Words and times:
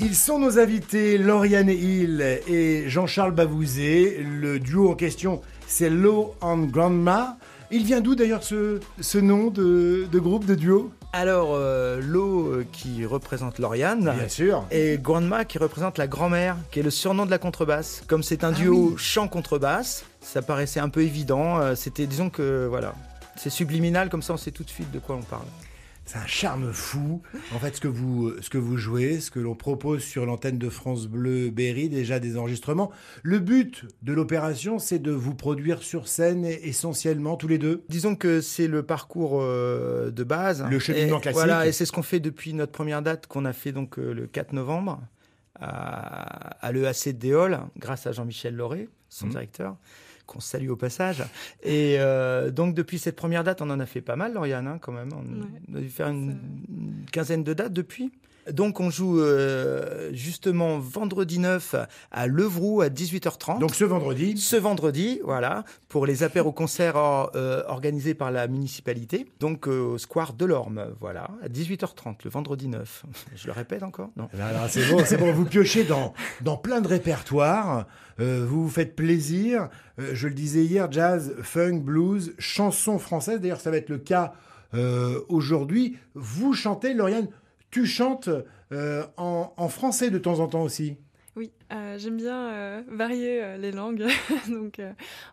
Ils 0.00 0.14
sont 0.14 0.38
nos 0.38 0.58
invités, 0.58 1.18
Lauriane 1.18 1.68
Hill 1.68 2.40
et 2.46 2.88
Jean-Charles 2.88 3.32
Bavouzé. 3.32 4.22
Le 4.22 4.58
duo 4.58 4.90
en 4.90 4.94
question, 4.94 5.40
c'est 5.66 5.90
Low 5.90 6.34
and 6.40 6.64
Grandma. 6.64 7.38
Il 7.70 7.84
vient 7.84 8.00
d'où 8.00 8.14
d'ailleurs 8.14 8.42
ce, 8.42 8.80
ce 9.00 9.18
nom 9.18 9.48
de, 9.48 10.06
de 10.10 10.18
groupe, 10.18 10.44
de 10.44 10.54
duo? 10.54 10.92
Alors, 11.12 11.52
euh, 11.54 12.00
Lo 12.00 12.46
euh, 12.46 12.66
qui 12.72 13.06
représente 13.06 13.58
Lauriane. 13.58 14.12
Bien 14.16 14.28
sûr. 14.28 14.64
Et 14.70 14.98
Grandma 15.02 15.44
qui 15.44 15.58
représente 15.58 15.98
la 15.98 16.06
grand-mère, 16.06 16.56
qui 16.70 16.80
est 16.80 16.82
le 16.82 16.90
surnom 16.90 17.24
de 17.24 17.30
la 17.30 17.38
contrebasse. 17.38 18.02
Comme 18.06 18.22
c'est 18.22 18.44
un 18.44 18.52
duo 18.52 18.96
chant-contrebasse, 18.96 20.04
ça 20.20 20.42
paraissait 20.42 20.80
un 20.80 20.90
peu 20.90 21.02
évident. 21.02 21.58
Euh, 21.58 21.74
C'était, 21.74 22.06
disons 22.06 22.30
que, 22.30 22.66
voilà, 22.68 22.94
c'est 23.36 23.50
subliminal, 23.50 24.10
comme 24.10 24.22
ça 24.22 24.34
on 24.34 24.36
sait 24.36 24.50
tout 24.50 24.64
de 24.64 24.70
suite 24.70 24.90
de 24.92 24.98
quoi 24.98 25.16
on 25.16 25.22
parle. 25.22 25.46
C'est 26.06 26.18
un 26.18 26.26
charme 26.26 26.72
fou. 26.72 27.20
En 27.52 27.58
fait, 27.58 27.74
ce 27.76 27.80
que 27.80 27.88
vous, 27.88 28.32
ce 28.40 28.48
que 28.48 28.58
vous 28.58 28.76
jouez, 28.76 29.18
ce 29.20 29.30
que 29.32 29.40
l'on 29.40 29.56
propose 29.56 30.02
sur 30.04 30.24
l'antenne 30.24 30.56
de 30.56 30.68
France 30.68 31.08
Bleu 31.08 31.50
Berry, 31.50 31.88
déjà 31.88 32.20
des 32.20 32.36
enregistrements. 32.38 32.92
Le 33.24 33.40
but 33.40 33.84
de 34.02 34.12
l'opération, 34.12 34.78
c'est 34.78 35.00
de 35.00 35.10
vous 35.10 35.34
produire 35.34 35.82
sur 35.82 36.06
scène 36.06 36.44
essentiellement 36.44 37.36
tous 37.36 37.48
les 37.48 37.58
deux. 37.58 37.82
Disons 37.88 38.14
que 38.14 38.40
c'est 38.40 38.68
le 38.68 38.84
parcours 38.84 39.40
euh, 39.42 40.12
de 40.12 40.22
base. 40.22 40.64
Le 40.70 40.78
cheminement 40.78 41.18
Et 41.18 41.22
classique. 41.22 41.34
Voilà, 41.38 41.66
et 41.66 41.72
c'est 41.72 41.84
ce 41.84 41.90
qu'on 41.92 42.02
fait 42.02 42.20
depuis 42.20 42.54
notre 42.54 42.72
première 42.72 43.02
date 43.02 43.26
qu'on 43.26 43.44
a 43.44 43.52
fait 43.52 43.72
donc 43.72 43.98
euh, 43.98 44.12
le 44.14 44.28
4 44.28 44.52
novembre 44.52 45.00
à, 45.58 46.64
à 46.64 46.72
l'EAC 46.72 47.06
de 47.08 47.12
Déol, 47.12 47.58
grâce 47.78 48.06
à 48.06 48.12
Jean-Michel 48.12 48.54
Lauré, 48.54 48.88
son 49.08 49.26
Mhm. 49.26 49.32
directeur, 49.32 49.76
qu'on 50.26 50.40
salue 50.40 50.68
au 50.70 50.76
passage. 50.76 51.22
Et 51.62 51.96
euh, 51.98 52.50
donc 52.50 52.74
depuis 52.74 52.98
cette 52.98 53.16
première 53.16 53.44
date, 53.44 53.62
on 53.62 53.70
en 53.70 53.80
a 53.80 53.86
fait 53.86 54.00
pas 54.00 54.16
mal, 54.16 54.34
Lauriane, 54.34 54.66
hein, 54.66 54.78
quand 54.80 54.92
même. 54.92 55.08
On, 55.12 55.22
Ouais. 55.74 55.78
a 55.78 55.80
dû 55.80 55.88
faire 55.88 56.08
une, 56.08 56.38
une 56.68 57.06
quinzaine 57.12 57.44
de 57.44 57.54
dates 57.54 57.72
depuis. 57.72 58.12
Donc 58.52 58.80
on 58.80 58.90
joue 58.90 59.20
euh, 59.20 60.10
justement 60.12 60.78
vendredi 60.78 61.38
9 61.38 61.74
à 62.12 62.26
Levroux 62.26 62.80
à 62.80 62.88
18h30. 62.88 63.58
Donc 63.58 63.74
ce 63.74 63.84
vendredi, 63.84 64.36
Ce 64.38 64.56
vendredi, 64.56 65.20
voilà, 65.24 65.64
pour 65.88 66.06
les 66.06 66.22
apéros 66.22 66.52
concerts 66.52 66.96
or- 66.96 67.32
euh, 67.34 67.62
organisés 67.66 68.14
par 68.14 68.30
la 68.30 68.46
municipalité, 68.46 69.26
donc 69.40 69.66
euh, 69.66 69.80
au 69.80 69.98
square 69.98 70.32
de 70.32 70.44
l'Orme, 70.44 70.86
voilà, 71.00 71.28
à 71.42 71.48
18h30, 71.48 72.16
le 72.24 72.30
vendredi 72.30 72.68
9. 72.68 73.04
Je 73.34 73.46
le 73.46 73.52
répète 73.52 73.82
encore 73.82 74.10
Non? 74.16 74.28
Là, 74.34 74.52
là, 74.52 74.68
c'est 74.68 74.86
bon, 74.90 75.02
c'est 75.04 75.16
bon. 75.16 75.32
Vous 75.32 75.44
piochez 75.44 75.84
dans, 75.84 76.14
dans 76.42 76.56
plein 76.56 76.80
de 76.80 76.88
répertoires. 76.88 77.86
euh, 78.20 78.44
vous 78.48 78.62
vous 78.64 78.70
faites 78.70 78.94
plaisir. 78.96 79.68
Je 79.98 80.28
le 80.28 80.34
disais 80.34 80.64
hier, 80.64 80.90
jazz, 80.92 81.34
funk, 81.42 81.80
blues, 81.80 82.34
chansons 82.38 82.98
françaises. 82.98 83.40
D'ailleurs, 83.40 83.60
ça 83.60 83.70
va 83.70 83.78
être 83.78 83.88
le 83.88 83.98
cas 83.98 84.34
euh, 84.74 85.20
aujourd'hui. 85.28 85.96
Vous 86.14 86.52
chantez, 86.54 86.92
Lauriane, 86.94 87.28
tu 87.70 87.86
chantes 87.86 88.28
euh, 88.72 89.04
en, 89.16 89.52
en 89.56 89.68
français 89.68 90.10
de 90.10 90.18
temps 90.18 90.40
en 90.40 90.48
temps 90.48 90.62
aussi. 90.62 90.96
Oui, 91.36 91.50
euh, 91.72 91.98
j'aime 91.98 92.16
bien 92.16 92.48
euh, 92.50 92.82
varier 92.90 93.58
les 93.58 93.70
langues, 93.72 94.06
donc 94.48 94.80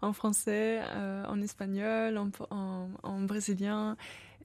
en 0.00 0.12
français, 0.12 0.80
en 1.28 1.40
espagnol, 1.40 2.18
en, 2.18 2.30
en- 2.50 2.88
en 3.02 3.20
brésilien. 3.20 3.96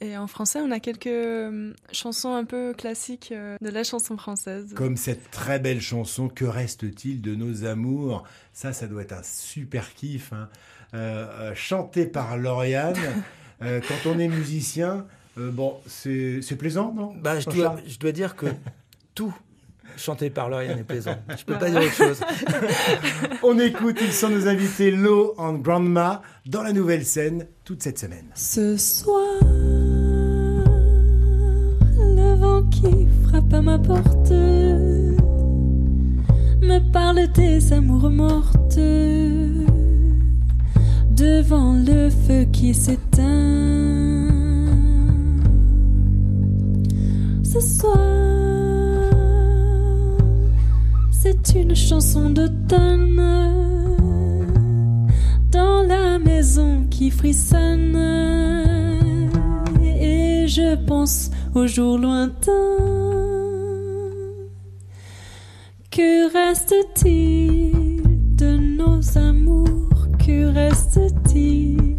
Et 0.00 0.16
en 0.18 0.26
français, 0.26 0.58
on 0.60 0.72
a 0.72 0.80
quelques 0.80 1.54
chansons 1.92 2.34
un 2.34 2.44
peu 2.44 2.74
classiques 2.74 3.32
de 3.32 3.68
la 3.70 3.84
chanson 3.84 4.16
française. 4.16 4.74
Comme 4.74 4.96
cette 4.96 5.30
très 5.30 5.60
belle 5.60 5.80
chanson 5.80 6.28
Que 6.28 6.44
reste-t-il 6.44 7.22
de 7.22 7.36
nos 7.36 7.64
amours? 7.64 8.24
Ça, 8.52 8.72
ça 8.72 8.88
doit 8.88 9.02
être 9.02 9.12
un 9.12 9.22
super 9.22 9.94
kiff. 9.94 10.32
hein. 10.32 10.48
Euh, 10.94 11.26
euh, 11.50 11.54
chanté 11.54 12.06
par 12.06 12.36
Lauriane. 12.36 12.96
Quand 13.60 14.10
on 14.10 14.18
est 14.18 14.28
musicien, 14.28 15.06
euh, 15.38 15.50
bon, 15.50 15.74
c'est 15.86 16.40
c'est 16.42 16.56
plaisant, 16.56 16.92
non 16.94 17.12
Bah, 17.20 17.40
je, 17.40 17.44
dois, 17.46 17.54
Jean-Charles 17.54 17.82
je 17.86 17.98
dois 17.98 18.12
dire 18.12 18.36
que 18.36 18.46
tout 19.14 19.34
chanté 19.96 20.30
par 20.30 20.48
Lauriane 20.48 20.78
est 20.78 20.84
plaisant. 20.84 21.16
Je 21.36 21.44
peux 21.44 21.58
pas 21.58 21.70
dire 21.70 21.80
autre 21.80 21.92
chose. 21.94 22.20
On 23.42 23.58
écoute, 23.58 23.98
ils 24.00 24.12
sont 24.12 24.28
nos 24.28 24.48
invités 24.48 24.90
Low 24.90 25.34
and 25.38 25.54
Grandma 25.54 26.22
dans 26.46 26.62
la 26.62 26.72
nouvelle 26.72 27.04
scène 27.04 27.46
toute 27.64 27.82
cette 27.82 27.98
semaine. 27.98 28.26
Ce 28.34 28.76
soir, 28.76 29.38
le 31.96 32.34
vent 32.34 32.62
qui 32.70 33.06
frappe 33.28 33.52
à 33.52 33.62
ma 33.62 33.78
porte 33.78 34.32
me 36.62 36.92
parle 36.92 37.28
des 37.32 37.72
amours 37.72 38.10
mortes 38.10 38.78
devant 41.10 41.74
le 41.74 42.10
feu 42.10 42.44
qui 42.52 42.74
s'éteint. 42.74 43.53
Soir, 47.60 47.96
c'est 51.12 51.54
une 51.54 51.74
chanson 51.74 52.30
d'automne 52.30 53.16
dans 55.52 55.82
la 55.86 56.18
maison 56.18 56.84
qui 56.90 57.10
frissonne. 57.10 57.96
Et 59.82 60.46
je 60.48 60.74
pense 60.84 61.30
aux 61.54 61.68
jours 61.68 61.96
lointains. 61.96 62.50
Que 65.92 66.32
reste-t-il 66.32 68.02
de 68.36 68.56
nos 68.56 69.16
amours? 69.16 70.08
Que 70.18 70.52
reste-t-il 70.52 71.98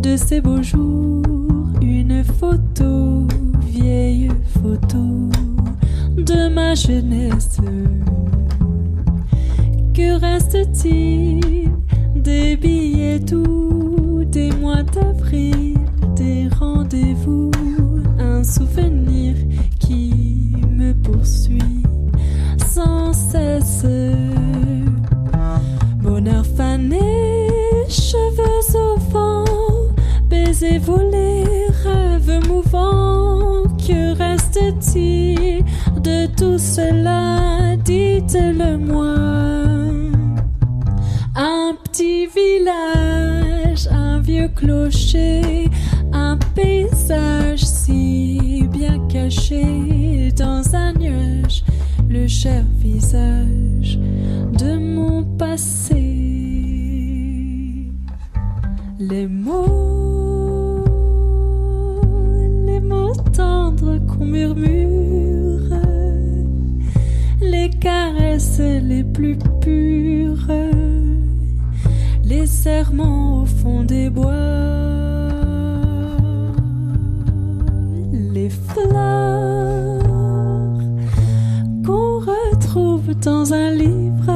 de 0.00 0.16
ces 0.16 0.40
beaux 0.40 0.62
jours? 0.62 1.22
Une 1.82 2.22
photo, 2.24 3.26
vieille 3.74 4.28
photo 4.62 5.30
de 6.16 6.48
ma 6.48 6.74
jeunesse. 6.74 7.58
Que 9.92 10.20
reste-t-il 10.20 11.70
des 12.14 12.56
billets 12.56 13.18
doux, 13.18 14.24
des 14.26 14.50
mois 14.52 14.82
d'avril, 14.82 15.76
des 16.16 16.48
rendez-vous, 16.60 17.50
un 18.18 18.44
souvenir 18.44 19.34
qui 19.80 20.52
me 20.70 20.92
poursuit 20.92 21.82
sans 22.74 23.12
cesse? 23.12 23.86
Bonheur 26.02 26.46
fané, 26.46 27.48
cheveux 27.88 28.78
au 28.78 28.98
vent, 29.10 29.44
baisers 30.28 30.78
volés, 30.78 31.33
De 34.72 36.26
tout 36.36 36.58
cela 36.58 37.76
Dites-le 37.84 38.78
moi. 38.78 39.14
Un 41.36 41.76
petit 41.84 42.26
village, 42.26 43.86
un 43.90 44.20
vieux 44.20 44.48
clocher, 44.48 45.68
un 46.12 46.38
paysage 46.54 47.64
si 47.64 48.66
bien 48.72 49.00
caché 49.08 50.32
dans 50.36 50.62
un 50.74 50.94
nuage, 50.94 51.62
le 52.08 52.26
cher 52.26 52.64
visage 52.78 53.98
de 54.58 54.78
mon 54.78 55.24
passé. 55.36 55.94
Les 58.98 59.26
mots, 59.26 60.03
les 67.40 67.70
caresses 67.70 68.60
les 68.60 69.04
plus 69.04 69.38
pures, 69.60 70.48
les 72.24 72.46
serments 72.46 73.42
au 73.42 73.46
fond 73.46 73.84
des 73.84 74.10
bois, 74.10 74.32
les 78.12 78.50
fleurs 78.50 80.02
qu'on 81.84 82.20
retrouve 82.20 83.14
dans 83.22 83.52
un 83.52 83.70
livre. 83.70 84.32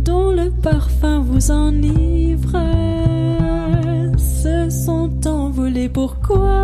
Dont 0.00 0.30
le 0.32 0.50
parfum 0.50 1.20
vous 1.20 1.50
enivre. 1.50 2.58
Se 4.18 4.68
sont 4.68 5.26
envolés. 5.26 5.88
Pourquoi 5.88 6.63